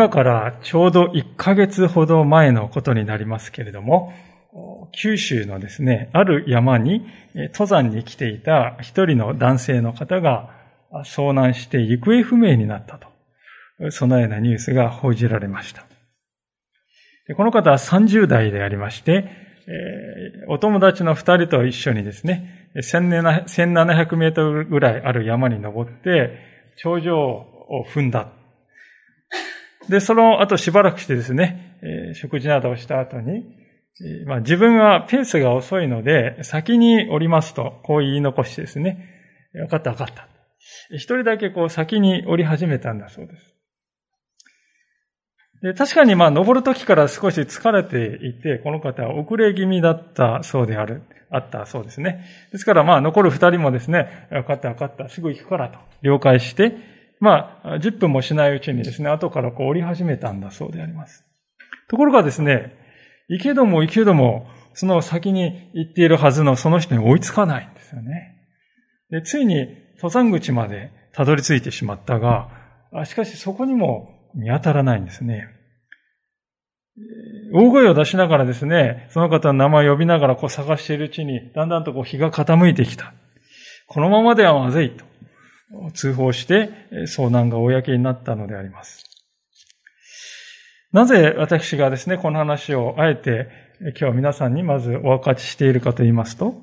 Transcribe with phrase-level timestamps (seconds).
[0.00, 4.14] 今からちょうど1ヶ月ほど前のことになりますけれども、
[4.92, 7.04] 九州のですね、ある山に
[7.52, 10.54] 登山に来ていた一人の男性の方が
[11.04, 12.98] 遭難して行方不明になった
[13.78, 15.84] と、そのようなニュースが報じられました。
[17.36, 19.28] この方は30代でありまして、
[20.48, 26.38] お友達の二人と一緒にですね、1700メートルぐらいある山に登って、
[26.78, 28.39] 頂上を踏んだ。
[29.88, 33.44] で、その後しばらくしてですね、えー、食事などをした後に、
[34.02, 39.08] えー、まあ、自分はペースが遅いので、先に降りますと、こう言い残してですね、
[39.52, 40.28] 分かった分かった。
[40.90, 43.54] 一人だけこう先に降り始めたんだそうです。
[45.62, 52.24] で確かにまあ登る時から少し疲れていて、この方は遅れ気味だったそうである、あったそうですね。
[52.50, 56.76] ですからまあ残る二人もですね、分かった分かった、すぐ行くからと了解して、
[57.20, 61.24] まあ、10分もしないうちにですね、後からこう降り始めたんだそうであります。
[61.88, 62.74] ところがですね、
[63.28, 68.36] 行けども行けども、その先に行っているはずのその人に追いつかないんですよね。
[69.10, 72.48] で、ついに登山口までたどり着いてしまったが、
[73.04, 75.48] しかしそこにも見当たらないんですね。
[77.52, 83.12] 大声を出しながらですね、その方の名前を呼びながらこう探しているうちに、だんだんとこう日が傾いてきた。
[83.88, 85.04] このままではまずいと。
[85.94, 86.70] 通報して
[87.06, 89.04] 遭難が公になったのであります。
[90.92, 93.48] なぜ私がですね、この話をあえて
[93.98, 96.54] 今日皆さんにまずお分かちしているかと言いますと、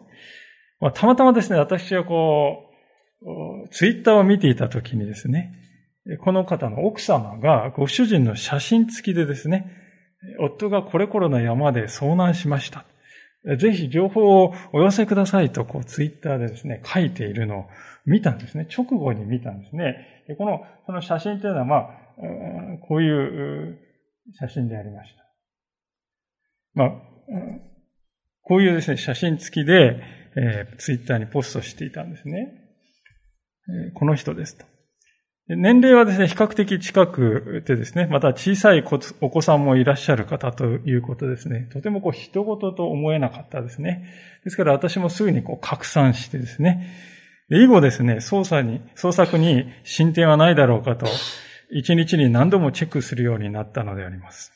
[0.94, 2.70] たまたまですね、私はこ
[3.22, 5.54] う、ツイッターを見ていたときにですね、
[6.22, 9.72] この方の奥様がご主人の写真付きでですね、
[10.40, 12.86] 夫がこれこれの山で遭難しました。
[13.58, 17.66] ぜひ情報をお寄せくださいと、こう、ツイッターでですね、書いているのを
[18.08, 18.68] 見たんですね。
[18.76, 20.24] 直後に見たんですね。
[20.28, 21.90] でこの、その写真というのは、まあ、
[22.88, 23.78] こういう
[24.40, 25.24] 写真でありました。
[26.74, 26.90] まあ、
[28.44, 30.02] こういうですね、写真付きで、
[30.38, 32.54] えー、ツイッターにポストしていたんですね。
[33.68, 34.66] えー、この人ですと。
[35.50, 38.84] 年齢はですね、比較的近くてですね、また小さい
[39.22, 44.10] お子さんもいらっしゃる方ということですね、とてもこう人事と思えなかったですね。
[44.44, 46.94] ですから私もすぐにこう拡散してですね、
[47.50, 51.06] 以後ですね、捜査に、捜索に進展はないだろうかと、
[51.72, 54.54] 一日に何度もチェックするようになったのであります。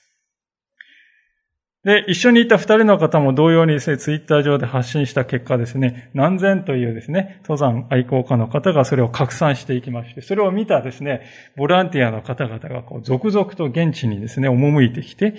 [1.83, 11.21] で、一緒にいた二人の方も同様にですね、ツイッター上で発信した結果ですね、何千というですね、登山愛好家の方がそれを拡散していきまして、それを見たですね、
[11.55, 15.33] ボランティアの方々がこう続々と現地にですね、赴いてきて、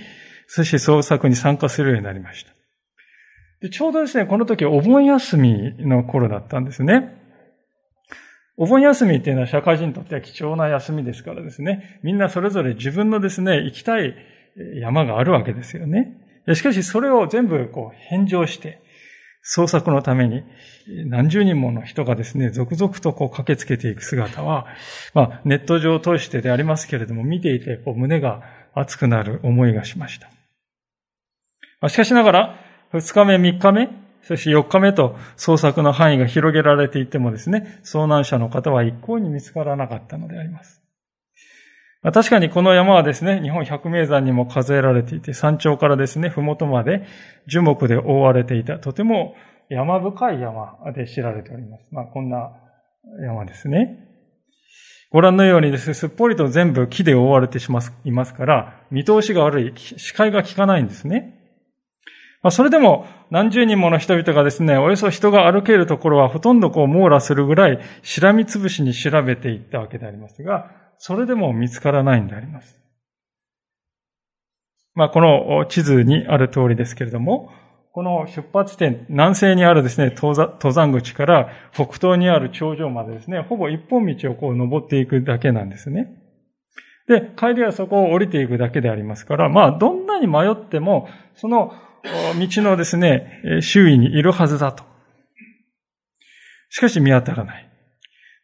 [0.49, 2.53] そして創作に参加するようになりました。
[3.61, 7.22] でちょうどですね、この時お盆休みの頃だったんですね。
[8.63, 14.15] お盆休みっていうのは社会人にとっては貴重な休みですからですね、みんなそれぞれ自分のですね、行きたい
[14.81, 16.17] 山があるわけですよね。
[16.55, 18.81] しかしそれを全部こう返上して、
[19.43, 20.45] 創作のために
[21.07, 24.69] 何十人もの人がですね、続々とこう駆けつけていく姿は、
[25.13, 28.43] まあネット上を通してでありますけれども、見ていてこう胸が
[28.75, 30.21] 熱くなる思いがしまし
[31.81, 31.89] た。
[31.89, 32.61] しかしながら、
[32.93, 33.89] 二日目、三日目、
[34.23, 40.83] そして四日目と創作の範囲が広げられていてもですね、遭難者の方は一向に見つからなかったのであります。
[42.03, 47.07] 確かにこの山はですね、日本百名山にも数えられていて、山頂からですね、ふもとまで
[47.47, 49.37] 樹木で覆われていた、とても
[49.69, 51.85] 山深い山で知られております。
[51.93, 52.51] まあ、こんな
[53.25, 54.09] 山ですね。
[55.13, 61.39] ご覧のようにですね、すっぽりと全部木で覆われてしまいますから、見通しが悪い、視界が効かないんですね。
[62.43, 72.79] まあ、それでも何十人もの人々がですね、およそ人が歩けるところはほとんどこう網羅するぐらい、しらみつぶしに調べていったわけでありますが、それでも見つからないんであります。
[74.95, 77.51] まあ、この地図にある通りですけれども、
[77.93, 80.35] この出発点、南西にあるですね、登
[80.75, 86.19] 山口から北東にある頂上までですね、ほぼ一本道をこう登っていくだけなんですね。
[87.09, 94.85] で、帰りはそこを降りていくだけでありますから、まあ、どんなに迷っても、その道のですね、周囲にいるはずだと。
[96.69, 97.69] しかし見当たらない。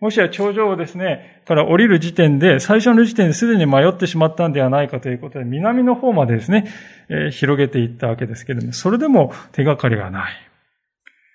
[0.01, 6.69] もしや頂上をですね、から降りる時点で、最初の時点ですでに迷ってしまったんではないかということで、南の方までですね、
[7.09, 10.33] えー、広げていったわけですけれども、それでも手がかりがない。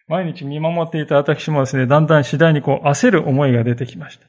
[0.07, 4.27] 毎日見守っていた私もですね、だんだん次第にこう焦る思いが出てきました。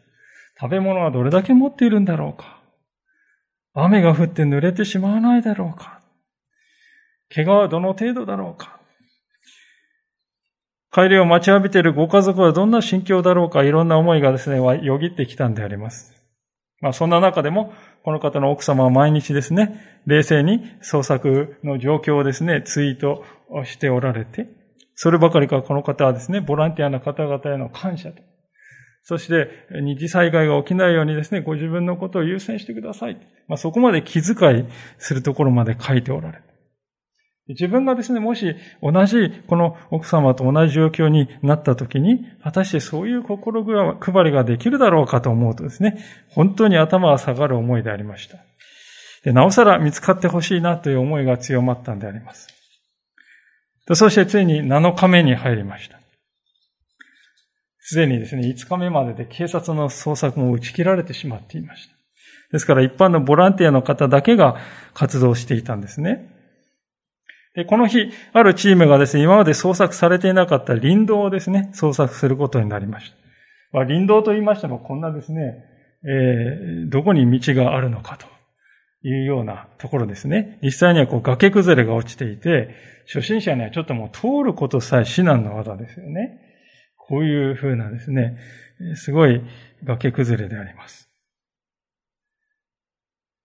[0.61, 2.61] 食べ物はどれだけ持っているんだろうか。
[3.75, 5.94] 雨が降って濡れてしまわないだろうか。
[7.35, 8.81] 怪我はどの程度だろうか。
[10.93, 16.15] 帰りを待ちわびているご家族はどんな心境だろうか、いろんな思いがですね、よぎってきたんであります。
[16.81, 17.73] まあそんな中でも、
[18.05, 23.25] この方の奥様は毎日ですね、冷静に捜索の状況をですね、ツイート
[23.65, 24.47] しておられて、
[24.95, 28.23] そればかりかこの方はですね、ボランティアの方々への感謝と、
[29.03, 29.49] そして、
[29.83, 33.17] 二次災害が起きないようにですね、ご自分のことを優先してください。
[33.49, 34.65] まあ、そこまで気遣い
[34.99, 36.54] するところまで書いておられる。
[37.49, 43.65] 自分がですね、もし同じこの奥様と同じ状況になった時に、果たしてそういう心
[44.01, 48.39] 配りができるだろうかと思うとですね、本当に頭が下がる思いでありました。
[49.25, 52.49] でなおさら見つかってほしいなという思いが強まったんであります。
[53.93, 55.99] そしてついに7日目に入りました。
[57.81, 61.95] すでにですね、5日目までで警察の捜索も打ち切られてしまっていました。
[62.53, 64.57] ですから一般のボランティアの方だけが
[64.95, 66.34] 活動していたんですね。
[67.63, 73.17] この日、あるチームがですね、今まで捜索されていなかった林道をですね、捜索することになりました。
[73.71, 75.65] まあ、林道と言いましても、こんなですね、
[76.05, 78.27] えー、どこに道があるのかと
[79.07, 80.59] いうようなところですね。
[80.63, 82.75] 実際にはこう崖崩れが落ちていて、
[83.07, 86.41] 初心者にはちょっともう通ることさえ至難の技ですよね。
[86.97, 88.37] こういうふうなですね、
[88.97, 89.43] すごい
[89.85, 91.09] 崖崩れであります。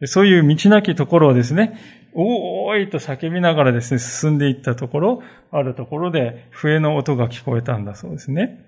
[0.05, 1.77] そういう道なきところをですね、
[2.13, 8.65] おーいと叫びながらですね、進んでいったところ、あるところで笛の音が聞こえたんだそうですね。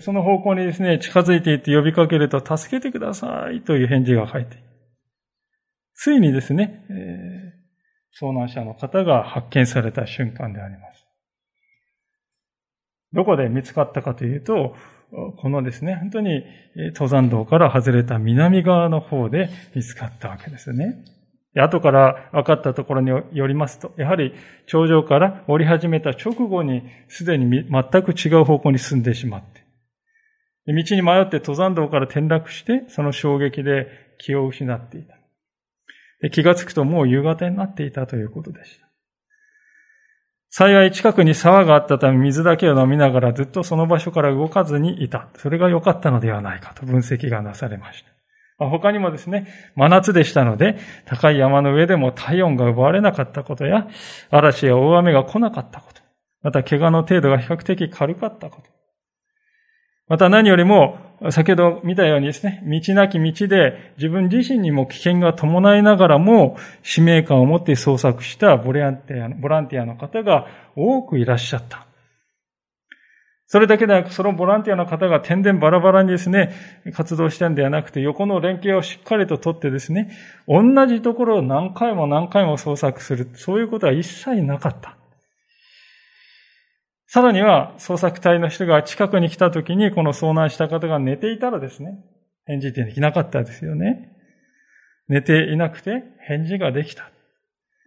[0.00, 4.56] その方向にですね、近づいていって呼びかけると、助けてくださいという返事が返って
[5.94, 11.04] ついにですね、えー、遭難者の方が発見された瞬間であります。
[13.12, 14.74] どこで見つかったかというと、
[15.36, 16.44] このですね、本当に
[16.94, 21.04] 登山道から外れた南側の方で見つかったわけですよね。
[21.54, 24.34] 後から分かったところによりますと、やはり
[24.66, 29.64] 頂上から降り始めた直後にすでに全く違う方向に進んでしまって、
[30.66, 33.88] 道に迷って登山道から転落して、その衝撃で
[34.18, 35.16] 気を失っていた。
[36.28, 38.86] 気がつくともう夕方になっていたということでした。
[40.50, 45.28] 幸い近くに沢があったため水だけを飲みながらずっとその場所から動かずにいた。
[45.36, 48.09] それが良かったのではないかと分析がなされました。
[48.68, 50.76] 他にもですね、真夏でしたので、
[51.06, 53.88] 高い山の上でも体温が奪われなかったことや、
[54.30, 56.02] 嵐や大雨が来なかったこと、
[56.42, 58.70] また怪我の程度が比較的軽かったこと、
[60.08, 60.98] また何よりも、
[61.30, 71.89] 先ほど見たようにですね、道なき道で自分自身にも危険が伴いながらも使命感を持って捜索したボランティアボランティアの方が多くいらっしゃった。
[73.52, 76.54] それだけでなく、そのボランティアの方が点々バラバラにですね、
[76.94, 80.16] 活動したんではなくて、横の連携をしっかりと取ってですね、
[80.46, 83.28] 同じところを何回も何回も捜索する。
[83.34, 84.96] そういうことは一切なかった。
[87.08, 91.98] さらには、捜索隊の人が近くに来た時に、この遭難した方が寝ていたらですね、
[92.46, 94.12] 返事できなかったですよね。
[95.08, 97.10] 寝ていなくて返事ができた。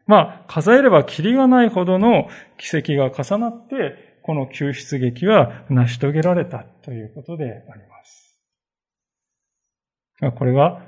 [0.07, 8.39] まあ、数えればキリがないほどの奇跡が重なって、この救出劇は成し遂げられたということであります。
[10.35, 10.81] これは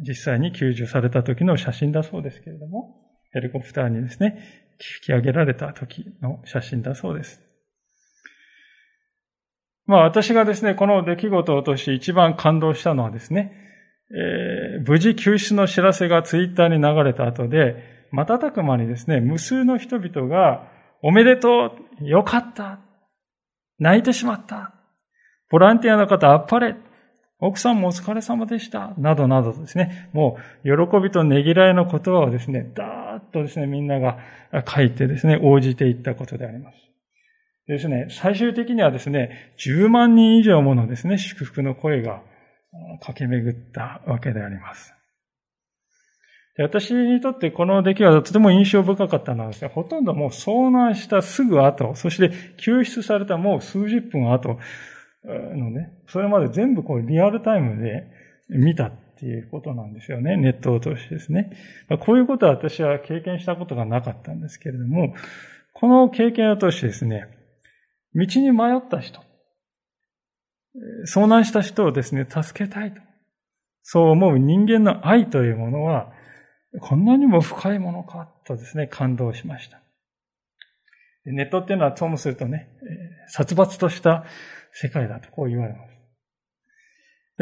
[0.00, 2.96] 実際に救助された時の写真だそうですけれども、
[3.32, 4.38] ヘリコプターにですね、
[4.72, 7.42] 引き上げられた時の写真だそうです。
[9.84, 13.52] まあ私がですね、この出来事を通して一番感動したのはですね、
[14.14, 20.70] えー、無事救出の知らせがツイッターに流れた後で、瞬く間にですね、無数の人々が、
[21.02, 22.78] おめでとうよかった。
[23.78, 24.74] 泣いてしまった。
[25.50, 26.76] ボランティアの方あっぱれ。
[27.38, 28.94] 奥さんもお疲れ様でした。
[28.96, 34.18] などなどですね、もう喜びとねぎらいの言葉をですね、だーっとですね、みんなが
[34.66, 36.78] 書いてですね、応じていったことであります。
[37.66, 42.22] ですね、最終的にはですね、10万人以上ものですね、祝福の声が
[43.00, 44.94] 駆け巡ったわけであります。
[46.56, 54.58] で私にとってこの出来はとても印象深かったのはですね、ほとんどもう遭難したすぐ後、そして救出されたもう数十分後
[55.24, 58.06] のね、それまで全部こうリアルタイムで
[58.48, 60.36] 見たっていうことなんですよね。
[60.36, 61.50] ネットを通してですね。
[61.88, 65.14] まあこういうことは私は経験したことがなかったんですけれども、
[65.72, 67.28] この経験を通してですね、
[68.14, 69.20] 道に迷った人。
[71.06, 73.00] 遭難した人をですね、助けたいと。
[73.82, 76.12] そう思う人間の愛というものは、
[76.80, 79.80] こんなにも深いものかとですね、感動しました。
[81.24, 82.68] ネットっていうのはともするとね、
[83.28, 84.24] 殺伐とした
[84.72, 85.92] 世界だとこう言われます。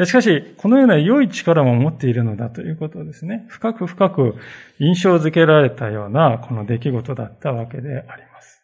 [0.05, 4.35] しかし、このような良い力も持っているのだということをですね、深く深く
[4.79, 8.63] 印象づけられたようなこの出来事だったわけであります。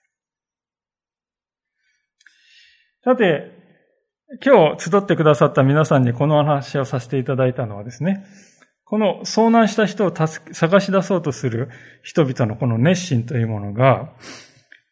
[3.04, 3.52] さて、
[4.44, 8.26] 今日集ってくださった皆さんにこの話をさせていただいたのはですね、
[8.90, 11.70] この遭難した人を探し出そうとする
[12.04, 14.14] 人々のこの熱心というものが、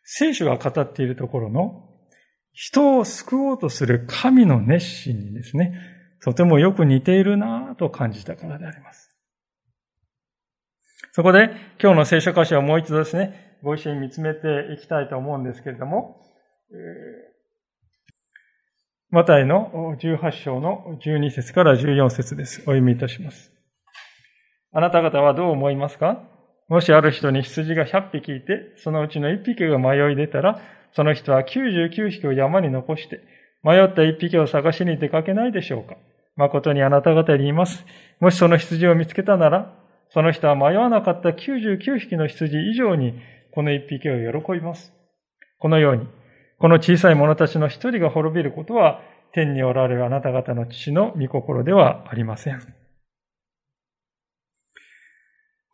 [0.04, 1.90] 聖書が語っているところの
[2.52, 5.80] 人を救おうとする神の熱心にですね、
[6.22, 9.16] とてもよく似ているなぁと感じたからであります。
[11.14, 16.22] そこで今日の聖書箇所をもう一度ですね、ご一緒に見つめていきたいと思うんですけれども、
[19.10, 22.60] マタイの18章の12節から14節です。
[22.62, 23.55] お読みいたします。
[24.78, 26.22] あなた方はどう思いますか？
[26.68, 30.60] もしある人に羊が100匹いて、そのうちの1匹が迷い出たら、
[30.92, 33.22] その人は99匹を山に残して、
[33.64, 35.96] 迷った1匹を探しに出かけないでしょうか？
[36.36, 37.86] 誠にあなた方に言います。
[38.20, 39.74] もしその羊を見つけたなら、
[40.10, 43.14] その人は迷わなかった99匹の羊以上に、
[43.54, 44.92] この1匹を喜びます。
[45.58, 46.06] このように、
[46.60, 49.00] この小さい者たちの一人が滅びることは、
[49.32, 52.85] 天におられるあなた方の父の御心ではありません。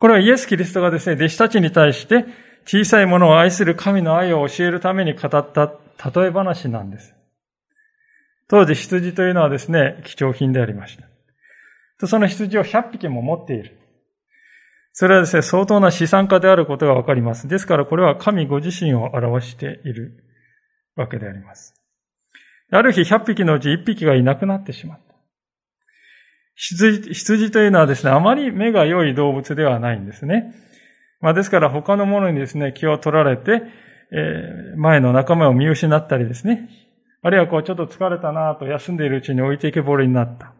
[0.02, 2.26] これはイエス・キリストがですね、弟子たちに対して
[2.64, 5.74] 小さいものを愛する神の愛を教えるために語った
[6.10, 7.14] 例え話なんです。
[8.48, 10.98] 当時羊というのはですね、貴重品でありまし
[12.00, 12.08] た。
[12.08, 13.78] その羊を100匹も持っている。
[14.92, 17.46] それはですね、相当な資産家であることがわかります。
[17.46, 20.24] ですからこれは神ご自身を表している
[20.96, 21.80] わけであります。
[22.72, 25.11] ある日100匹のうち1匹がいなくなってしまった。
[26.54, 30.54] 羊、羊というのはですね、あまり目が良い動物ではないんですね。
[31.20, 33.62] まあですから他のものにですね、気を取られて、
[34.12, 36.68] えー、前の仲間を見失ったりですね。
[37.22, 40.52] あるいはこうちょっと疲れたなと休んでいるうちに置いていけぼりになった。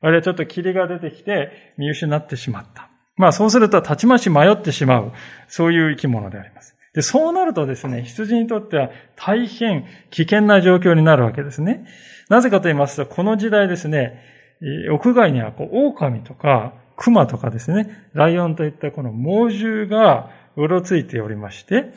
[0.00, 2.88] あるいはちょっと霧が出てきて見失ってしまった。
[3.16, 5.12] まあそうするとたちまち迷ってしまう。
[5.48, 6.76] そういう生き物であります。
[6.94, 11.86] で、そうなるとですね、羊にとっては大変危険な状況になるわけですね。
[12.30, 21.92] なぜかと言いますと、この時代ですね、屋外にはこう狼とか熊とかですね、ライオンといったこの猛獣がうろついておりまして、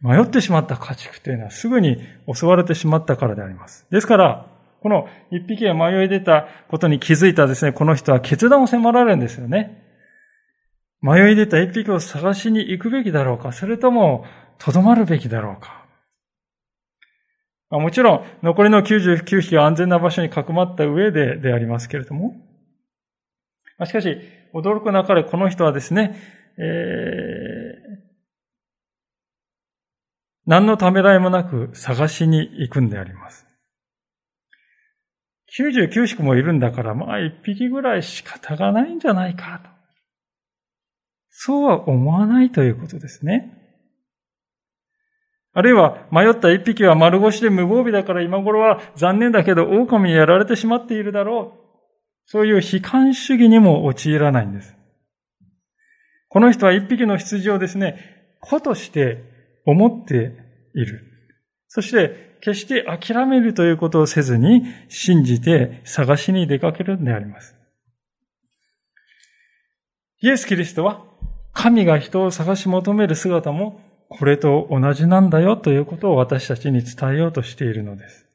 [0.00, 1.98] 迷ってしまった家畜というのはすぐに
[2.32, 3.86] 襲われてしまったからであります。
[3.90, 4.46] ですから、
[4.82, 9.82] この一匹が迷い出たことに気づいたですね、この人は決断を迫られるんですよね。
[11.02, 14.24] 迷い出た一匹を探しに行くべきだろうか、それとも、
[14.58, 15.85] とどまるべきだろうか。
[17.70, 22.36] もちろん、残りの99匹は安全な場所にかくまった上ででありますけれども。
[23.84, 24.18] しかし、
[24.54, 26.16] 驚くなかれ、この人はですね、
[26.58, 28.06] えー、
[30.46, 33.44] 何のためらいもなく探しに行くんであります。
[35.58, 39.70] 99匹もいるんだから、まあ1匹ぐらい仕方がないんじゃないかと。
[41.30, 43.65] そうは思わないということですね。
[45.58, 51.66] あるいは迷った一匹は丸腰で無防備だから今頃は残念だけど狼にやられてしまっているだろう。
[52.26, 54.76] そういう悲観主義にも陥らないんです。
[56.28, 59.24] この人は一匹の羊をですね、子として
[59.64, 60.32] 思って
[60.74, 61.32] いる。
[61.68, 67.56] そして決して諦めるということをせずに信じて探しに出かけるんであります。
[70.20, 71.02] イエス・キリストは
[71.54, 78.26] 神が人を探し求める姿もこれと同じなんだよということを私たちに伝えようとしているのです。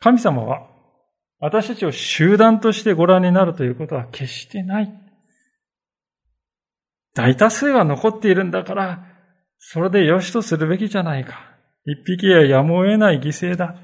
[0.00, 0.66] 神様は
[1.40, 4.92] 私たちを集団としてご覧になるということは決してない。
[7.14, 9.04] 大多数が残っているんだから、
[9.58, 11.56] それで良しとするべきじゃないか。
[11.84, 13.76] 一匹ややむを得ない犠牲だ。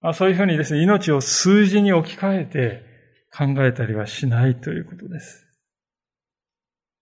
[0.00, 2.82] あそういうふうにですね、命を数字に置き換えて
[3.36, 5.46] 考えたりはしないということです。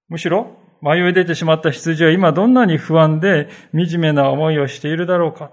[0.08, 5.50] むしろ、迷い出てしまった羊は今どんなに不安で惨めな思いをしているだろうか。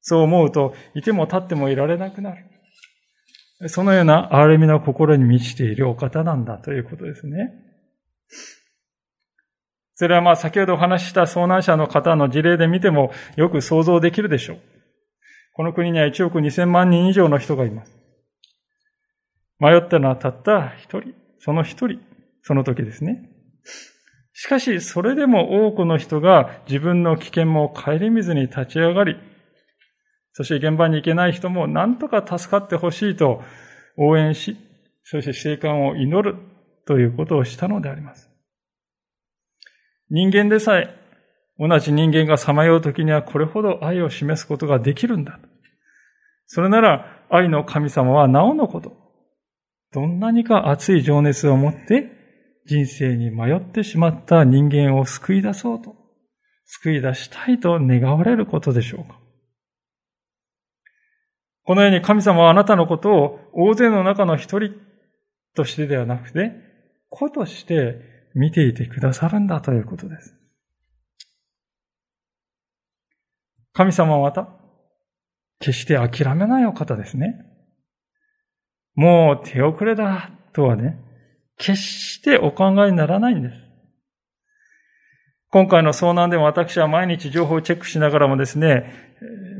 [0.00, 2.44] そう思うと、いても立ってもいられなくなる。
[3.68, 7.52] そのような憐れみの心に満ちているお方なんだということですね。
[9.94, 14.58] それはまあ先ほどお話しした遭難者の方の事例で見てもよく想像できるでしょう。
[15.54, 17.96] この国には1億2000万人以上の人がいます。
[19.60, 22.00] 迷ったのはたった一人、その一人、
[22.42, 23.30] その時ですね。
[24.32, 29.16] しかし、それでも多くの人が自分の危険も顧みずに立ち上がり、
[30.32, 33.42] そして現場に行けない人も何とか助かってほしいと
[33.98, 34.56] 応援し、
[35.04, 36.36] そして生還を祈る
[36.86, 38.30] ということをしたのであります。
[40.08, 40.94] 人間でさえ、
[41.58, 45.38] 同じ人間がさまよう時にはこれほど愛を示すことができるんだ。
[46.46, 48.96] それなら愛の神様はなおのこと。
[49.92, 52.21] どんなにか熱い情熱を持って
[52.66, 55.96] 人生に迷ってしまった人間を救い出そうと、
[56.64, 59.18] 救い出したいと願われることでしょうか。
[61.64, 64.74] このように神様はあなたのことを大勢の中の一人
[65.54, 66.52] としてではなくて、
[67.08, 68.00] 子として
[68.34, 70.34] 見ていてくださるんだということです。
[73.72, 74.48] 神様はまた、
[75.60, 77.46] 決して諦めないお方ですね。
[78.94, 80.98] もう手遅れだとはね、
[81.62, 83.54] 決してお考えにならないんです。
[85.48, 88.92] 今回の遭難でも私は毎日情報をチェックしながらもですね、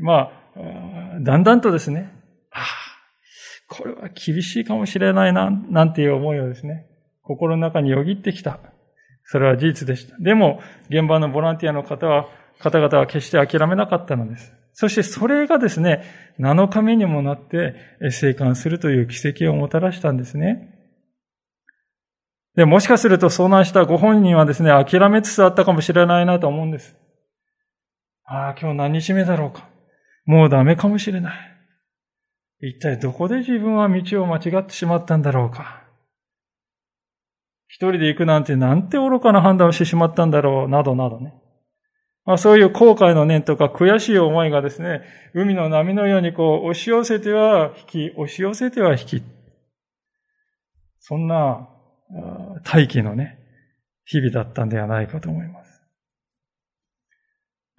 [0.01, 2.11] まあ、だんだんとですね、
[2.51, 2.63] ああ、
[3.69, 6.87] これは厳しいかもしれないな、なんていう思いをですね、
[7.21, 8.59] 心の中によぎってきた。
[9.23, 10.17] それは事実でした。
[10.19, 12.27] でも、現場のボランティアの方は、
[12.59, 14.51] 方々は決して諦めなかったのです。
[14.73, 16.03] そしてそれがですね、
[16.39, 17.75] 7日目にもなって
[18.11, 20.72] 生還するという奇跡をもたらしたんですね。
[22.55, 26.95] で、もしかすると遭難したご本人はですね、諦めつつあったかもしれないなと思うんです。
[28.25, 29.67] ああ、今日何日目だろうか。
[30.25, 31.53] もうダメかもしれない。
[32.61, 35.83] 一体どこで自分は道を間違ってしまったんだろうか。
[37.67, 41.33] 一人で行くなんてなんて愚かな判断をしてしまったんだろう、などなどね。
[42.25, 45.01] まあ、そういう後悔の念とか悔しい思いがですね、
[45.33, 49.23] 海の波のようにこう押し寄せては引き、押し寄せては引き。
[50.99, 51.67] そんな
[52.63, 53.39] 大気のね、
[54.05, 55.73] 日々だったんではないかと思います。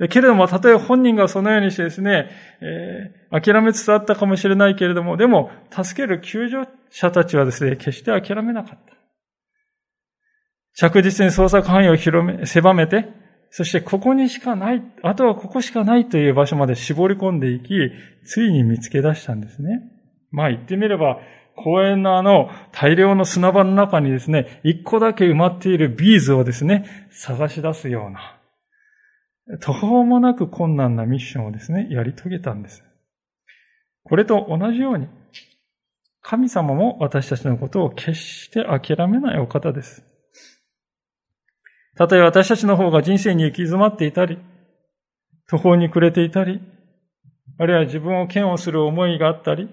[0.08, 2.28] けれども、たとえ本人がそのようにしてですね、
[2.60, 8.94] えー、諦めつつあったかもしれないけれども、でも、助ける救助者たちはですね、決して諦めなかった。
[10.74, 13.08] 着実に捜索範囲を広め、狭めて、
[13.50, 17.92] そしてここにしかない、あとはここしかないという場所まで絞り込んでいき、
[18.26, 19.80] ついに見つけ出したんですね。
[20.32, 21.18] まあ言ってみれば、
[21.56, 28.38] 公園のあの大量の砂場の中にですね、一個だけ埋まっているビーズをですね、探し出すような、
[29.60, 32.82] 途方もなく困難なミッションをですね、やり遂げたんです。
[34.02, 35.08] これと同じように、
[36.22, 40.02] 神様も私たちのことを決して諦めないお方です。
[41.96, 44.38] たとえ私たちの方が人生に行き詰まっていたり、
[45.46, 46.60] 途方に暮れていたり、
[47.58, 49.68] あるいは自分を嫌悪する思いがあったり、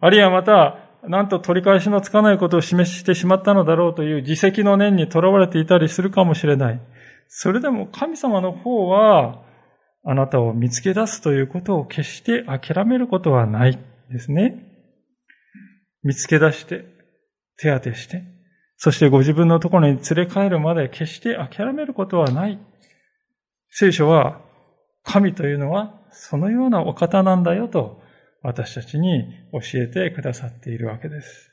[0.00, 0.78] あるいはまた、
[1.08, 6.80] なんと取り返しのつかないことを示してしまったのだろうという自責の念にとらわれていたりするかもしれない。
[7.28, 9.42] それでも神様の方は、
[10.04, 13.78] あなたを見つけ出すということを決して諦めることはない
[14.10, 14.62] ですね。
[16.02, 16.84] 見つけ出して、
[17.58, 18.22] 手当てして、
[18.76, 22.58] そしてご自分のところに連れ帰るまで決して諦めることはない。
[23.70, 24.40] 聖書は、
[25.02, 28.02] 神というのはそのようなお方なんだよと
[28.46, 31.52] 私たちに教えてくださっているわけです。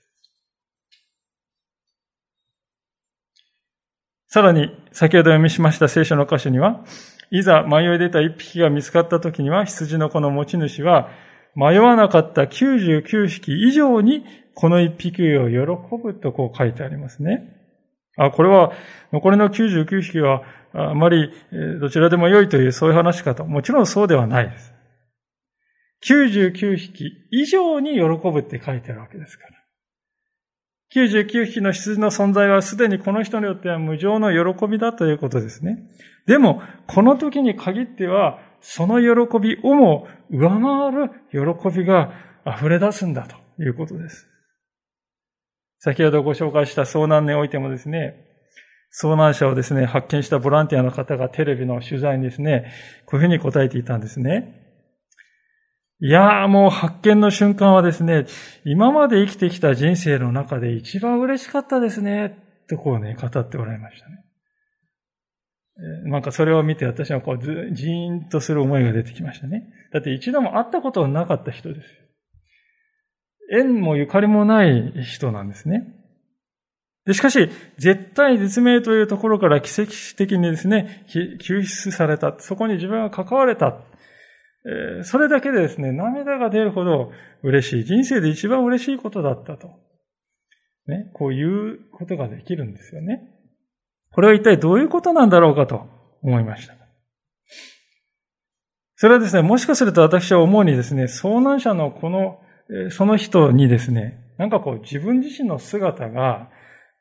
[4.28, 6.84] さらに、先ほど読みしました聖書の箇所には、
[7.32, 11.10] いざ迷い出た一匹が見つかった時には、羊の子の持ち主は、
[11.56, 15.58] 迷わなかった99匹以上に、この一匹を喜
[15.98, 17.60] ぶとこう書いてありますね。
[18.18, 18.72] あ、これは、
[19.12, 21.32] 残りの99匹は、あまり
[21.82, 23.46] どちらでも良いというそういう話かと。
[23.46, 24.74] もちろんそうではないです。
[26.08, 29.54] 99匹以上に喜ぶって書いてあるわけですから。
[30.94, 35.80] 99匹の羊の存在はすでにこの人によっては無常の喜びだということですね。
[36.28, 42.14] でも、この時に限っては、その喜びをも上回る喜びが
[42.46, 44.28] 溢れ出すんだということです。
[45.80, 48.28] 先ほどご紹介した遭難においてもですね、
[49.02, 52.72] 遭難者をですね、発見したボランティアの方がテレビの取材にですね、
[53.06, 54.63] こういうふうに答えていたんですね。
[56.06, 58.26] いやーもう発見の瞬間はですね、
[58.66, 62.38] 今まで生きてきた人生の中で一番嬉しかったですね、
[62.68, 64.26] とこうね、語っておられましたね。
[66.12, 69.64] なんかそれを見て私はこうじーんとする思いが出てきましたね。
[69.94, 71.88] だって一度も会ったことのなかった人です。
[73.54, 75.88] 縁もゆかりもない人なんですね。
[77.06, 82.36] でしかし、絶対絶命というところから奇跡的にですね、救出された。
[82.40, 83.78] そこに自分が関われた。
[85.04, 87.84] それだけでですね、涙が出るほど嬉しい。
[87.84, 89.70] 人生で一番嬉しいことだったと。
[90.88, 93.24] ね、こういうことができるんですよね。
[94.12, 95.88] これは一体どういうことなんだろうかと
[96.22, 96.76] 思いました。
[98.96, 102.40] それはですね、もしかすると私は思うにですね、遭難者のこの、
[102.90, 106.50] その人にですね、なんかこう自分自身の姿が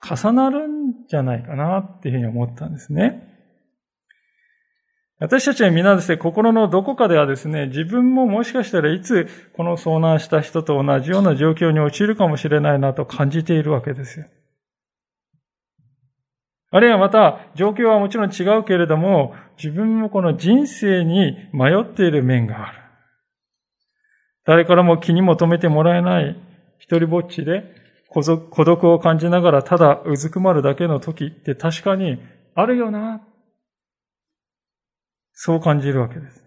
[0.03, 3.32] 重なるんじゃないかなっていうふうに思ったんですね。
[5.23, 14.27] 私たちは皆ですね、心のどこかではですね、自分ももしかしたらいつこの遭難した人と同じような状況に陥るかもしれないなと感じているわけですよ。
[16.73, 22.79] あるいはまた、状況はもちろん違うけれども、自分もこの人生に迷っている面がある。
[24.45, 26.37] 誰からも気にも留めてもらえない、
[26.79, 27.63] 一人ぼっちで
[28.09, 32.21] 孤独を感じながらただうずくまるだけの時って確かに
[32.57, 33.21] あるよな。
[35.45, 36.41] そう感じるわけです。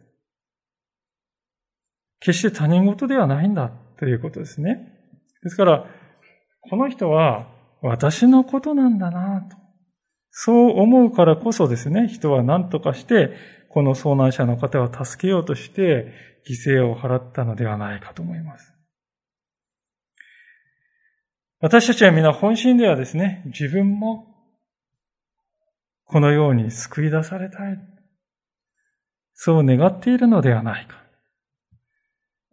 [2.21, 4.87] 決して他人事ではないんだということですね。
[5.43, 5.85] ですから、
[6.61, 7.45] この人は
[7.81, 9.57] 私のことなんだなと。
[10.31, 13.33] そう思うからこそですね、人は何とかして、
[13.67, 16.13] この遭難者の方を助けようとして、
[16.49, 18.73] 犠牲を払ったのではないかと思います。
[21.59, 24.25] 私たちは皆本心ではですね、自分も
[26.05, 27.94] このように救い出されたい。
[29.35, 31.05] そう願っているのではないか。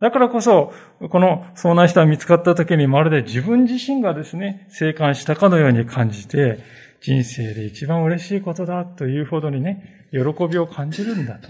[0.00, 0.72] だからこそ、
[1.10, 6.58] この遭難者が見つかった時にまるで自分自身がですね、生還したかのように感じて、
[7.00, 10.18] 人生で一番嬉しいことだというほどにね、喜
[10.48, 11.48] びを感じるんだと。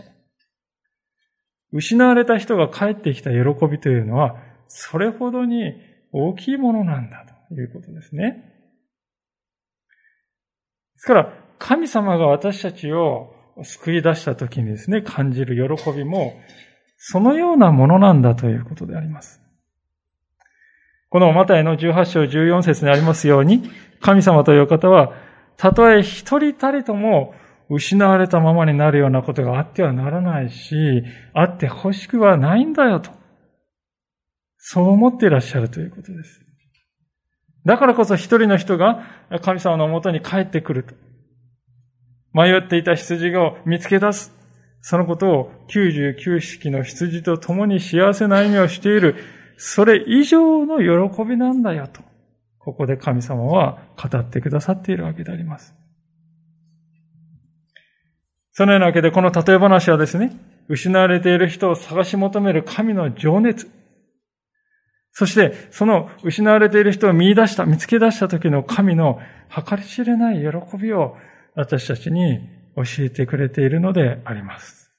[1.73, 3.39] 失われた人が帰ってきた喜
[3.71, 4.37] びというのは、
[4.69, 5.73] それほどに
[6.13, 8.53] 大きいものなんだということですね。
[10.95, 16.35] ですから、神様が私たちを救い出した時にですね、感じる喜びも、
[16.97, 19.41] そのようなものなんだということであります。
[21.11, 25.13] このマタイの18章14節にありますように、神様という方は
[25.57, 27.35] たとえ一人たりとも
[27.69, 33.11] 失われたままになるようなことがあってはならないし、あって欲しくはないんだよと。
[34.59, 36.45] そう思っていらっしゃるということです。
[37.65, 39.03] だからこそ一人の人が
[39.43, 40.95] 神様のもとに帰ってくると。
[42.33, 44.33] 迷っていた羊を見つけ出す。
[44.81, 49.17] そのことを99匹の羊と共に幸せな歩みをしている。
[49.57, 52.03] それ以上の喜びなんだよと。
[52.59, 55.75] ここで神様は語ってくださっているわけであります。
[58.53, 60.33] そのようなわけで、この例え話はですね、
[60.69, 63.71] 失われている人を探し求める神の情熱。
[65.13, 71.17] そして、その失われている人を見出した、見つけ出した時の神の計り知れない喜びを
[71.55, 72.41] 私たちに
[72.77, 74.91] 教えてくれているのであります。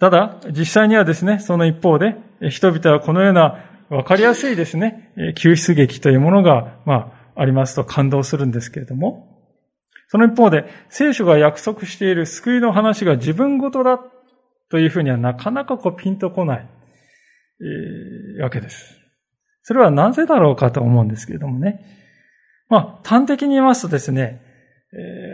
[0.00, 2.16] ただ、実際にはですね、その一方で、
[2.50, 9.28] 人々はこのようなわかりやすいですね、救出劇というものが、まあ、ありますと感動するんですけれども、
[10.08, 14.00] その一方で、聖書が約束している救いの話が自分ごとだ
[14.70, 16.68] というふうにはなかなかこうピンとこない、
[17.60, 19.01] えー、わけです。
[19.62, 21.84] それはなぜだろうかと思うんですけれどもね。
[22.68, 24.40] まあ、端的に言いますとですね、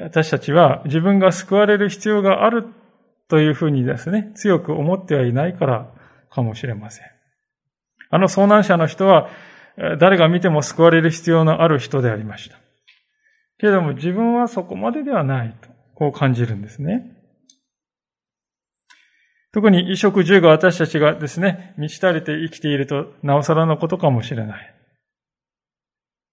[0.02, 2.66] 私たちは自分が救われる必要がある
[3.28, 5.90] というふうにですね、強く思ってはいないから
[6.30, 7.06] かもしれません。
[8.10, 9.28] あの遭難者の人は、
[9.98, 12.56] 誰が見ても救われる必要のある人でありました。
[13.58, 17.17] けれども自分はそこまでではないと、こう感じるんですね。
[19.52, 24.74] 特に衣食住が私たちがですね、満ち足りて生きていると、なおさらのことかもしれない。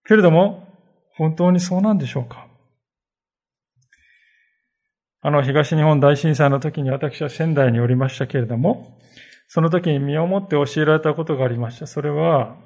[0.05, 0.67] けれども、
[1.15, 2.47] 本当にそうなんでしょうか？
[5.21, 8.99] あの東日本大震災の時に私は仙台におりましたけれども、
[9.47, 11.87] その時に身をもって教えられたことがありました。
[11.87, 12.57] それは、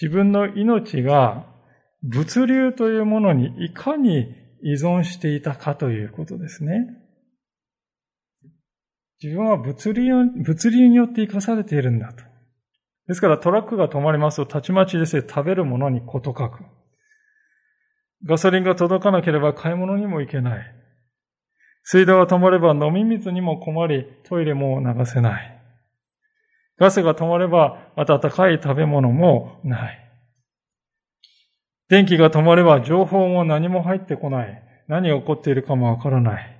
[0.00, 1.44] 自分の命が
[2.02, 6.97] 物流というものにいかに依存していたかということですね。
[9.22, 12.22] 自分は物流物流によって生かされているんだと。
[13.08, 16.62] ですからトラックが止まりますと、たちまちですね、食べるものにこと書く。
[18.24, 20.74] ガソリンが届かなければ買い物にも行けない。
[21.84, 25.58] 水道が止まれば飲み水にも困り、トイレも流せない。
[26.78, 29.98] ガスが止まれば温かい食べ物もない。
[31.88, 34.62] 電気が止まれば情報も何も入ってこない。
[34.86, 36.57] 何が起こっているかもわからない。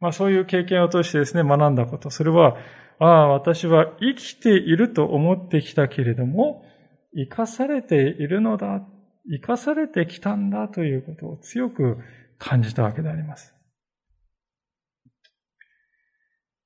[0.00, 2.10] まあそういう経験を通してですね、学んだこと。
[2.10, 2.56] それは、
[2.98, 6.64] ああ、私は生きていると思ってきたけれども、
[7.14, 8.82] 生かされているのだ、
[9.28, 11.98] 生かされてきたんだということを強く
[12.38, 13.54] 感じたわけであります。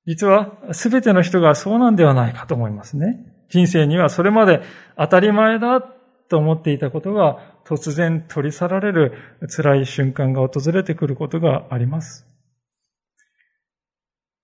[0.07, 3.31] 実は全ての人がそうなんではないかと思いますね。
[3.49, 4.61] 人生にはそれまで
[4.97, 9.13] 当たり前だと思っていたことが突然取り去られる
[9.49, 12.30] 辛い瞬間が訪れてくることがあります。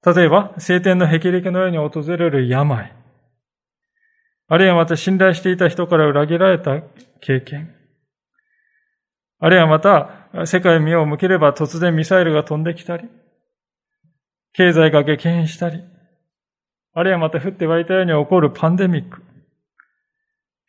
[0.04, 2.92] 例えば、晴天の霹靂のように訪れる病。
[4.48, 6.80] あるいはまた信頼していた人から裏切られた
[7.20, 7.74] 経験。
[9.38, 13.08] あるいはまた、世界を見を向ければ突然ミサイルが飛んできたり、
[14.52, 15.82] 経済が激変したり、
[16.94, 19.25] あるいはまた降って湧いたように起こるパンデミック。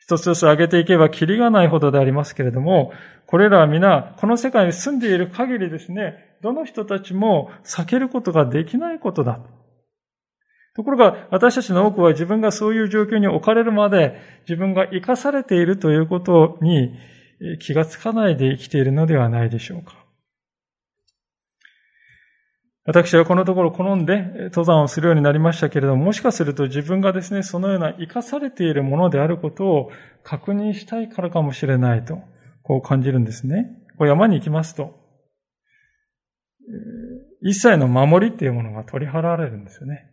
[0.07, 2.93] 一つずつ上げていけばキリがないほどでありますけれども、
[3.25, 9.41] これらは皆、この世界に住んでいる限りですね、どの人たちも避けることができないことだ。
[10.77, 14.15] ところが、私たちの多くは自分がそういう状況に置かれるまで、
[14.47, 16.93] 自分が生かされているということに
[17.59, 20.06] 気がつかないで生きているのではないでしょうか。
[22.87, 29.91] 私はこのところ好んで登山をするようになりましたけれども、もしかすると自分がですね、そのような生かされているものであることを
[30.23, 32.19] 確認したいからかもしれないと、
[32.63, 33.77] こう感じるんですね。
[33.97, 34.95] こう山に行きますと、
[37.41, 40.09] 一切の守りっていうものが取り払われるんですよね。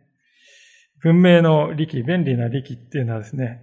[1.01, 3.63] 文明の利器、便利な利器っていうのはですね、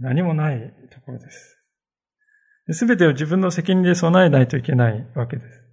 [0.00, 1.60] 何もないところです。
[2.70, 5.63] すべてを自分の責任で備えないといけないわけです。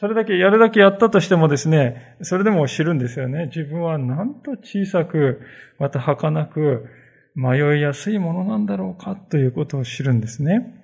[0.00, 3.46] それだけ、やるだけやったとしてもですね、それでも知るんですよね。
[3.46, 5.40] 自分はなんと小さく、
[5.80, 6.86] また儚く、
[7.34, 10.74] 迷いやすいものなんだろうかということを知るんですね。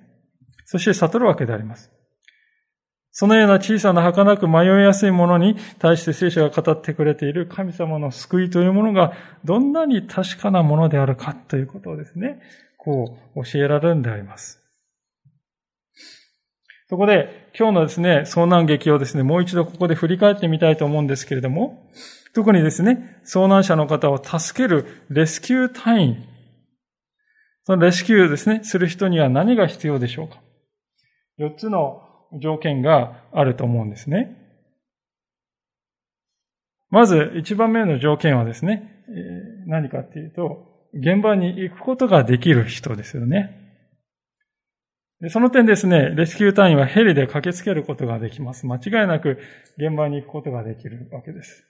[0.65, 1.91] そして悟るわけであります。
[3.11, 9.13] そのような小さな儚く迷いやすいものに対して聖書が語ってくれている神様の救いというものが
[9.45, 12.41] どんなに確かなものであるかということをですね、
[12.77, 14.64] こう教えられるんであります。
[16.87, 21.89] そこで、今日のですね、遭難劇をですね、もう一度ここで振り返ってみたいと思うんですけれども、
[22.33, 26.25] 特にですね、遭難者の方を助けるレスキュー隊員。
[27.63, 30.37] そのレスキューですね、する人には何が必要でしょうか？
[31.37, 32.03] 四つの
[32.39, 34.37] 条件があると思うんですね。
[36.91, 39.03] まず、一番目の条件はですね、
[39.65, 43.64] 何かっていうと、現場に行くことができる人ですよね。
[45.29, 48.67] その点ですね、レスキュー隊員はヘリで駆けつけることができます。
[48.67, 49.39] 間違いなく
[49.77, 51.65] 現場に行くことができるわけです。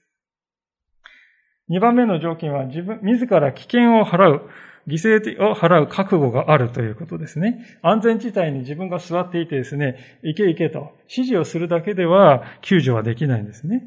[1.67, 4.49] 二番目の条件は自分、自ら危険を払う、
[4.88, 7.79] 犠牲を払う覚悟があるということですね。
[7.81, 13.84] 安全地帯に自分が座っていてですね、行け行けと指示をするだけでは救助はできないんですね。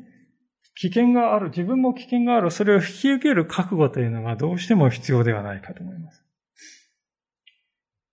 [0.77, 6.25] 危険がある、自分も危険がある、それを引き受ける覚悟というのがどうしても必要ではないかと思います。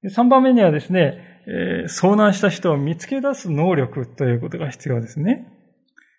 [0.05, 5.51] 3番目にはですね、えー、遭難した人を見つけ出す能力ということが必要ですね。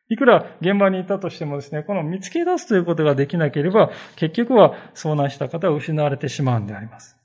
[0.09, 7.17] いくら現場にいたとしてもですね、この見つけ出すということができなければ、結局は遭難した方は失われてしまうんであります。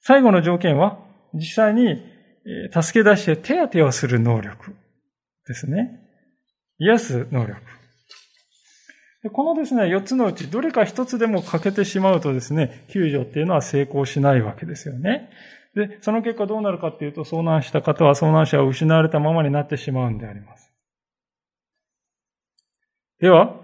[0.00, 0.98] 最後の条件は、
[1.32, 2.02] 実際に
[2.70, 4.74] 助け出して手当てをする能力
[5.46, 6.00] ですね。
[6.78, 7.56] 癒す能力。
[9.32, 15.30] このですね、4つのうちどれか1つでも欠けてしまうとですね、救助っていうのは成功しないわけですよね。
[15.74, 20.72] で、その結果どうなるかっていうと、遭難した方は遭難者を失われたままになってしまうんであります。
[23.20, 23.56] では、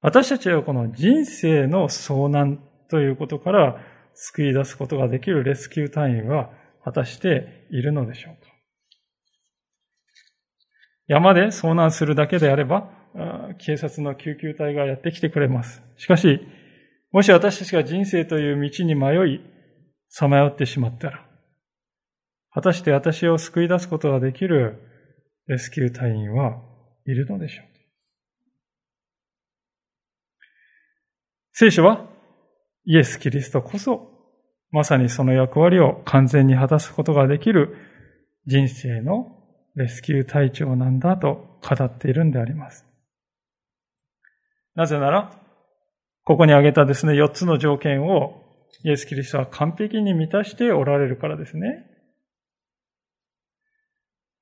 [0.00, 2.58] 私たちはこの人生の遭難
[2.90, 3.76] ということから
[4.14, 6.50] 救い出すことができるレスキュー隊員は
[6.84, 8.50] 果たしているのでしょうか
[11.06, 12.90] 山で遭難するだけであれば、
[13.58, 15.82] 警察の救急隊がやってきてくれます。
[15.96, 16.40] しかし、
[17.10, 19.40] もし私たちが人生という道に迷い、
[20.14, 21.24] さまよってしまったら、
[22.52, 24.78] 果たして私を救い出すことができる
[25.46, 26.60] レスキュー隊員は
[27.06, 27.66] いるのでしょう
[31.52, 32.04] 聖書は
[32.84, 34.10] イエス・キリストこそ
[34.70, 37.74] まさにその役割を完全に果たすことができる
[38.44, 39.38] 人生の
[39.76, 42.84] レスキュー隊長なんだと語っているんであります。
[44.74, 45.40] なぜなら、
[46.24, 48.41] ここに挙げたですね、4つの条件を
[48.84, 51.86] イエス・キリストは完璧に満たしておられるからですね。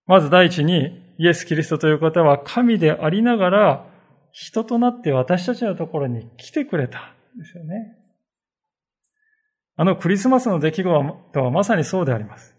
[0.06, 3.86] まず第一に、イエス・キリストという方は神でありながら、
[4.32, 7.96] 人となって私たちのところに来てくれたですよね。
[9.76, 12.56] あのクリスマスの出来事はまさにそうであります。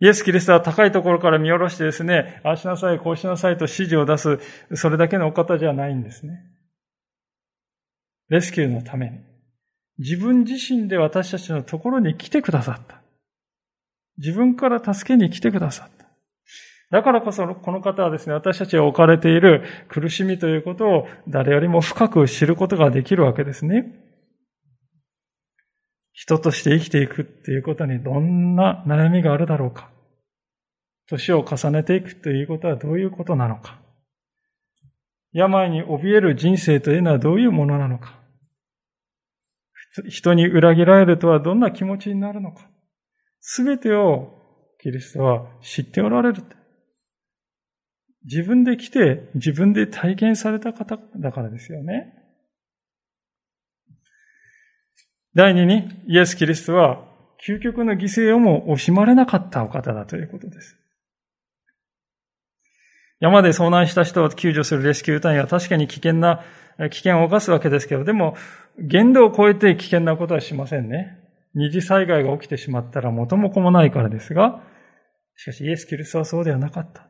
[0.00, 4.38] イエス・キリストは高いところから見下ろしてですね、ああしなさい、こうしなさいと指示を出す、
[4.74, 6.40] それだけのお方じゃないんですね。
[8.28, 9.29] レスキューのために。
[10.00, 13.02] 自分自身で私たちのところに来てくださった。
[14.16, 16.06] 自分から助けに来てくださった。
[16.90, 23.94] だからこそ、この方はですね、私たちが置かれている苦しみということを誰よりも深く知ることができるわけですね。
[26.12, 29.90] 人として生きていくっていうことにどんな悩みがあるだろうか。
[31.08, 33.78] 年を重ねていくということはどういうことなのか。
[35.32, 38.19] 病に怯える人生というのはどういうものなのか。
[40.08, 42.68] 人に裏切られるとはどんな気持ちになるのか。
[43.40, 44.38] すべてを
[44.80, 46.42] キリストは知っておられる。
[48.24, 52.14] 自分で来て自分で体験された方だからですよね。
[55.34, 57.04] 第二に、イエス・キリストは
[57.46, 60.76] 究極の犠牲をも惜しまれなかったお方だということです。
[63.20, 66.42] 山で遭難した人を救助するレスキュー隊員は確かに危険な、
[66.90, 68.34] 危険を犯すわけですけど、でも、
[68.80, 71.18] 限度を超えて危険なことはしませんね。
[71.54, 74.62] 二次災害が起きてしまったら元も子もないからですが、
[75.36, 77.08] しかしイエス・キリストはそうではなかった。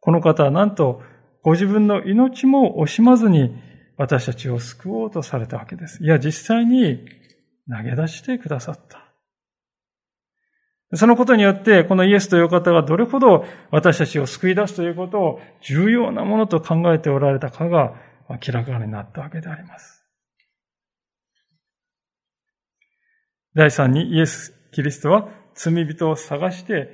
[0.00, 1.02] この方はなんと、
[1.42, 3.54] ご自分の命も惜しまずに
[3.96, 6.02] 私たちを救おうとされたわけです。
[6.02, 7.04] いや、実際に
[7.70, 9.04] 投げ出してくださった。
[10.94, 17.94] そのことによって、このイエスという方がどれほど私たちを救い出すということを重要なものと考えておられたかが
[18.30, 19.97] 明らかになったわけであります。
[23.58, 26.90] 第三にイエス・キリストは罪人を探して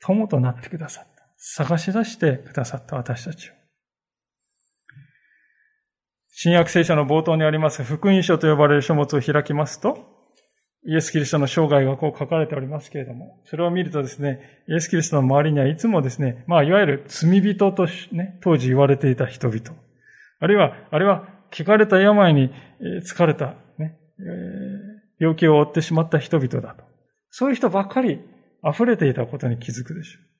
[0.00, 1.22] 友となってくださった。
[1.36, 3.52] 探し出してくださった私たちを。
[6.32, 9.98] 新約聖書の冒頭にあります福音書と呼ばれる書物を開きますと、
[10.84, 19.60] イエス・キリストの生涯がこう書かれておりますけれども、それを見るとですね、イエス・キリストの周りにはいつもですね、まあ、いわゆる罪人とね、当時言われていた人々。
[20.40, 22.50] あるいは、あれは、汚かれた病に
[23.04, 23.96] 疲れた、ね、
[25.20, 26.82] 病気を負ってしまった人々だと。
[27.28, 28.20] そういう人ばっかり
[28.68, 30.30] 溢れていたことに気づくでしょう。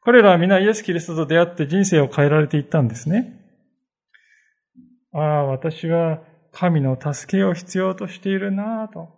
[0.00, 3.38] 彼らは皆イエス・キリストと出会って人生を変えられていったんですね。
[5.12, 9.08] ああ、私は神の助けを必要としているなぁと。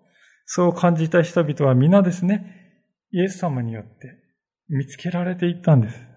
[0.47, 2.83] そう感じた人々は皆ですね、
[3.13, 3.91] イエス様によって
[4.69, 6.10] 見つけられていったんです。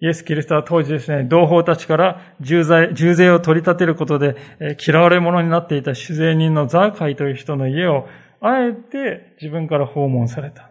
[0.00, 8.08] イエス・キリストは当時ですね、同胞たちから重罪、重税を取り立てることで、え嫌われ者になっていた主税人のザーカイという人の家を、
[8.40, 10.70] あえて自分から訪問された。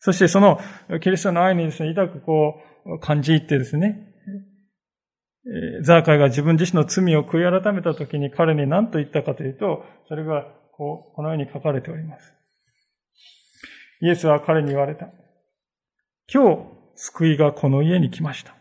[0.00, 0.58] そしてその
[1.02, 4.08] キリストの愛にですね、痛くこう感じ入ってですね、
[5.80, 12.32] えザーカイが自分自身の罪を悔い改めたときに彼に何と言ったかというと、それがこう、このように書かれております。
[14.00, 15.08] イエスは彼に言われた。
[16.32, 18.56] 今日、救いがこの家に来ました。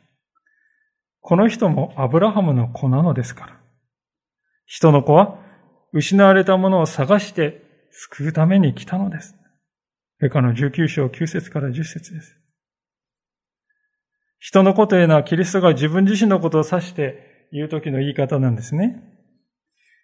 [1.22, 3.60] この人もアブラハムの子なのですから。
[4.68, 5.40] 人の子は
[5.92, 9.36] 失われたものを探して救うために来たのです。
[10.20, 12.38] ペカの19章9節から10節です。
[14.40, 19.02] 人のことというのはキリストが自分自身のことを指して言う時の言い方なんですね。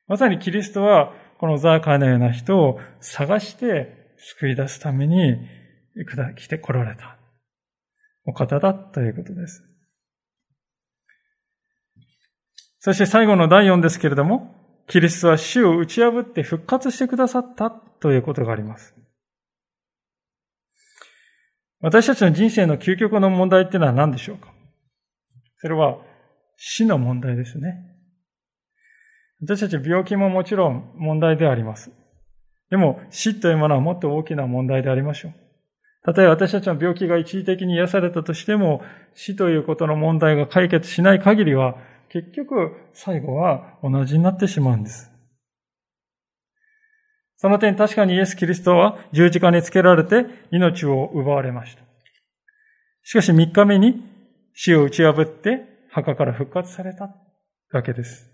[0.07, 5.37] まさにキリストはこのザーカーのような人を探して救い出すために
[6.35, 7.19] 来て来られた
[8.25, 9.63] お方だということです。
[12.79, 14.55] そして最後の第4ですけれども、
[14.87, 18.93] キリストは死を打ち破って復活してくださったということがあります。
[21.79, 24.53] 私たちの人生の究極の問題っていうのは何でしょうか？
[25.57, 25.97] それは
[26.57, 27.73] 死の問題ですね。
[29.41, 31.91] 私たち病気ももちろん問題であります。
[32.69, 35.33] でも死というものはもっと大きな問題でありましょう。
[36.03, 38.83] たとえ私たちの病気が一時的に癒されたとしても、
[39.15, 41.77] 死ということの問題が解決しない限りは、
[42.09, 45.11] 結局最後は同じになってしまうんです。
[47.37, 51.83] その点確かにイエス・キリストは十字架につけられて命を奪われました。
[53.03, 54.01] しかし三日目に
[54.53, 55.61] 死を打ち破って
[55.91, 57.15] 墓から復活された
[57.71, 58.29] わけです。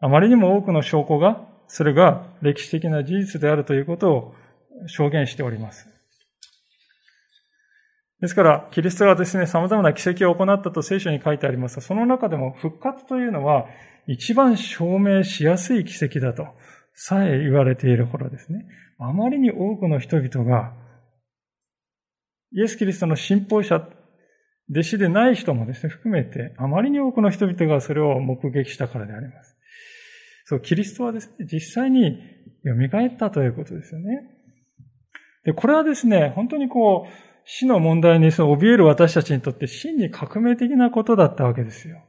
[0.00, 4.34] あまりにも多くの証拠が、それが歴史的な事実であるということを
[4.86, 5.87] 証言しております。
[8.20, 13.66] ですから、キリストがですね、様々な奇跡を行ったと聖書に書いてありますが、その中でも復活というのは
[14.06, 16.46] 一番証明しやすい奇跡だと
[16.94, 18.66] さえ言われているほどですね、
[18.98, 20.72] あまりに多くの人々が、
[22.52, 23.88] イエス・キリストの信奉者、
[24.70, 29.56] 弟子でない人もですね、含めて、あまりに多くの人々がそれを目撃したからであります。
[30.46, 32.20] そう、キリストはですね、実際に
[32.64, 34.22] 蘇ったということですよね。
[35.44, 42.04] で、これはですね、本当にこう、死の問題にその怯える私たちにとって真に革命的なことだったわけですよ。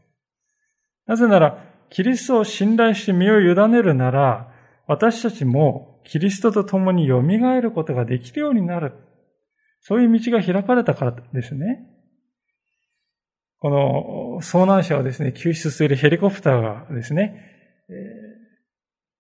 [1.07, 4.51] なぜなら、キリストを信頼して身を委ねるなら、
[4.85, 8.91] 私たちもキリストと共に蘇ることができるようになる。
[9.79, 11.87] そういう道が開かれたからですね。
[13.59, 17.45] この遭難者をですね、救出するヘリコプターがですね、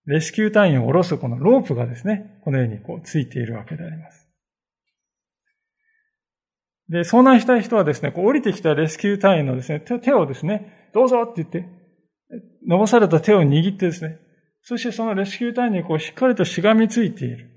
[0.05, 4.18] レスキュー隊員を下ろすこのロープがですね、このようにこうついているわけであります。
[6.89, 11.65] で、遭難したい人はですね、こう降りてきたレスキュー隊員のですね、手をですね、どうぞって言って、
[12.67, 14.19] 伸ばされた手を握ってですね、
[14.63, 17.49] そしてそのレスキュー隊員にこうしっかりとしがみついている。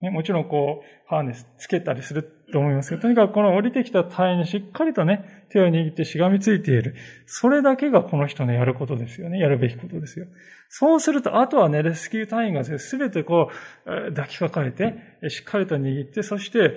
[0.00, 6.94] ね、もちろんこう、ハーネスつけたりすると思いますけど、とにかくこの降りてきた隊員にしっかりとね、手を握ってしがみついている。
[7.26, 9.38] それだけがこの人のやることですよね。
[9.38, 10.26] やるべきことですよ。
[10.68, 13.50] そうすると、あとはね、レスキュー隊員がすべてこ
[13.86, 14.94] う、抱きかかえて、
[15.28, 16.76] しっかりと握って、そして、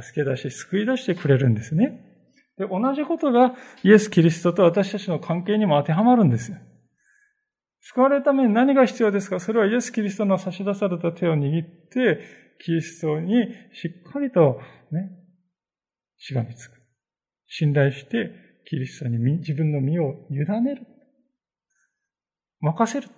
[0.00, 2.00] 助け出し、救い出してくれるんですね。
[2.58, 6.58] で、同じことがイエス・キリストと私たちの関係にも当てはまるんですよ。
[7.82, 9.40] 救われるために何が必要ですか？
[9.40, 12.20] それはイエス・キリストの差し出された手を握って、
[12.64, 15.10] キリストにしっかりとね、
[16.18, 16.74] しがみつく。
[17.46, 18.30] 信頼して、
[18.66, 20.86] キリストに自分の身を委ねる。
[22.60, 23.08] 任せる。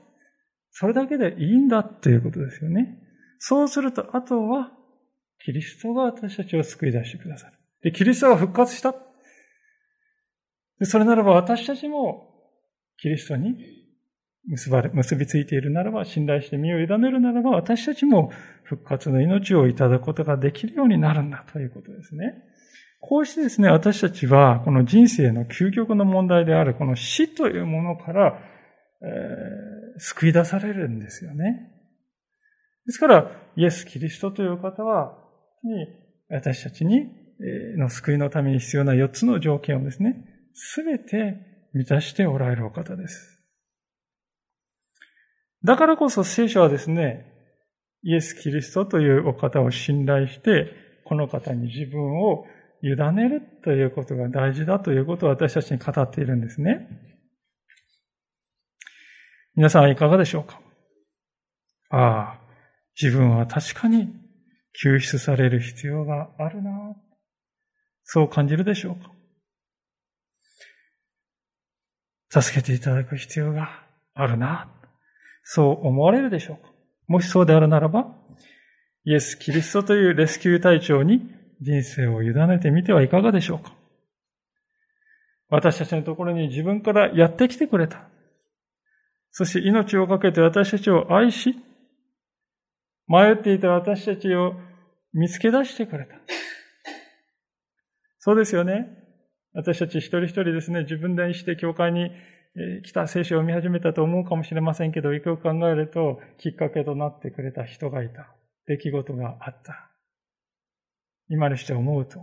[0.71, 2.99] それだけでいいんだっていうことですよね。
[3.39, 4.71] そうすると、あとは、
[5.45, 7.59] キリストが私たちを救い出してくださる。
[7.83, 8.95] で、キリストが復活した。
[10.79, 12.29] で、それならば私たちも、
[12.99, 13.57] キリストに
[14.47, 18.33] 結ばれ、結びついているならば、信頼して身を委ねるならば、私たちも
[18.65, 22.35] 復活の命をいただくことができるようになるんだということですね。
[23.01, 28.39] こうしてですね、私たちは、この人生の究極の問題である、この死というものから、
[29.03, 31.71] えー、救い出されるんですよね。
[32.87, 35.19] ですから、イエス・キリストという方は、
[35.65, 35.87] に
[36.31, 37.07] 私たちに、
[37.77, 40.25] の救いのために必要な4つの条件をですね、
[40.55, 43.32] すべて満たしておられるお方です。
[45.65, 47.27] だからこそ聖書はですね、
[48.03, 50.73] イエス・キリストというお方を信頼して、
[51.05, 52.45] この方に自分を
[52.83, 56.89] 委ねるということが大事だということを私たちに語っているんですね。
[59.55, 60.61] 皆さんいかがでしょうか？
[61.91, 62.41] ああ、
[63.01, 64.13] 自分は確かに
[64.83, 66.71] 救出される必要があるな。
[68.03, 69.03] そう感じるでしょう
[72.31, 72.43] か？
[72.43, 73.85] 助けていただく必要が
[74.15, 74.69] あるな。
[75.43, 76.71] そう思われるでしょうか？
[77.09, 78.15] もしそうであるならば、
[79.05, 81.21] イエス・キリストというレスキュー隊長に
[81.61, 83.75] 人生を委ねてみてはいかがでしょうか？
[85.49, 88.09] 私たちのところに自分からやってきてくれた。
[89.33, 91.57] そして命を懸けて私たちを愛し、
[93.09, 94.55] 迷っていた私たちを
[95.13, 96.15] 見つけ出してくれた。
[98.19, 98.87] そうですよね。
[99.53, 102.11] 私たち一人一人ですね、自分でして教会に
[102.85, 108.35] 来た聖書を読み始めたと思うかもしれませんけど、よく考えると、きっかけとなってくれた人がいた。
[108.67, 109.91] 出来事があった。
[111.29, 112.21] 今にして思うと、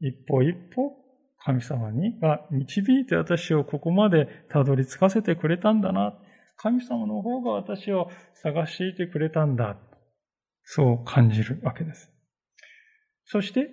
[0.00, 0.96] 一歩一歩、
[1.44, 6.16] 神様にが導いて私をここまでたどり着かせてくれたんだな。
[6.56, 9.76] 神様の方が私を探していてくれたんだ。
[10.64, 12.10] そう感じるわけです。
[13.24, 13.70] そして、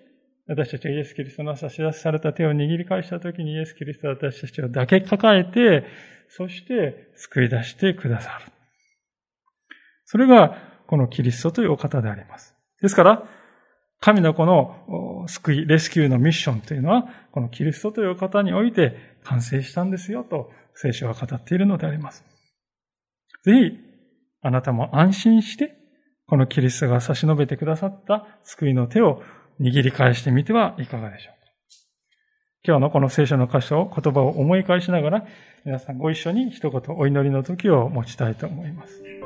[0.49, 5.85] 私たちがイエス・キリストの差し出された手を握り返したときにイエス・キリストは私たちを抱け抱えて、
[6.27, 8.51] そして救い出してくださる。
[10.05, 12.55] それがこのキリストというお方であります。
[12.81, 13.23] ですから、
[13.99, 22.25] 神のこの救い、レスキューのミッションというのは、このキリストというお方において完成したんですよと聖書は語っているのであります。
[23.43, 23.77] ぜひ、
[24.41, 25.75] あなたも安心して、
[26.25, 29.21] このキリストが差し伸べてくださった救いの手を
[29.60, 31.39] 握り返してみてはいかがでしょうか。
[32.66, 35.26] 今日のこの聖書の箇所を、言葉を思い返しながら、
[35.66, 39.18] 皆さんご一緒に一言お祈りの時を持ちたいと思います。